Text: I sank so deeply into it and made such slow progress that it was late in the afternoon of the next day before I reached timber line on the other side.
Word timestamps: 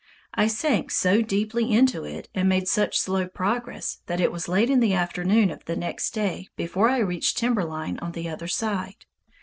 I 0.33 0.47
sank 0.47 0.89
so 0.89 1.21
deeply 1.21 1.71
into 1.71 2.05
it 2.05 2.27
and 2.33 2.49
made 2.49 2.67
such 2.67 2.97
slow 2.99 3.27
progress 3.27 3.99
that 4.07 4.19
it 4.19 4.31
was 4.31 4.47
late 4.47 4.67
in 4.71 4.79
the 4.79 4.95
afternoon 4.95 5.51
of 5.51 5.65
the 5.65 5.75
next 5.75 6.09
day 6.09 6.47
before 6.55 6.89
I 6.89 6.97
reached 6.97 7.37
timber 7.37 7.63
line 7.63 7.99
on 7.99 8.13
the 8.13 8.27
other 8.27 8.47
side. 8.47 9.05